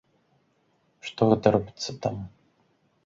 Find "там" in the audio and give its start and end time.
2.07-2.15